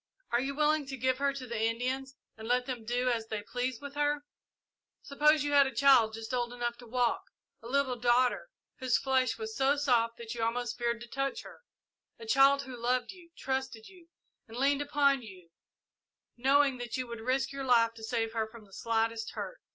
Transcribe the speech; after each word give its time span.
Are 0.31 0.41
you 0.41 0.55
willing 0.55 0.87
to 0.87 0.97
give 0.97 1.19
her 1.19 1.31
to 1.31 1.45
the 1.45 1.61
Indians 1.61 2.15
and 2.35 2.47
let 2.47 2.65
them 2.65 2.85
do 2.85 3.07
as 3.09 3.27
they 3.27 3.43
please 3.43 3.79
with 3.79 3.93
her? 3.93 4.25
Suppose 5.03 5.43
you 5.43 5.51
had 5.51 5.67
a 5.67 5.75
child, 5.75 6.15
just 6.15 6.33
old 6.33 6.51
enough 6.51 6.75
to 6.79 6.87
walk 6.87 7.25
a 7.61 7.67
little 7.67 7.97
daughter, 7.97 8.49
whose 8.79 8.97
flesh 8.97 9.37
was 9.37 9.55
so 9.55 9.75
soft 9.77 10.17
that 10.17 10.33
you 10.33 10.41
almost 10.43 10.75
feared 10.79 11.01
to 11.01 11.07
touch 11.07 11.43
her 11.43 11.61
a 12.17 12.25
child 12.25 12.63
who 12.63 12.75
loved 12.75 13.11
you, 13.11 13.29
trusted 13.37 13.87
you, 13.89 14.07
and 14.47 14.57
leaned 14.57 14.81
upon 14.81 15.21
you, 15.21 15.51
knowing 16.35 16.79
that 16.79 16.97
you 16.97 17.05
would 17.05 17.21
risk 17.21 17.51
your 17.51 17.63
life 17.63 17.93
to 17.93 18.03
save 18.03 18.33
her 18.33 18.47
from 18.49 18.65
the 18.65 18.73
slightest 18.73 19.29
hurt. 19.35 19.59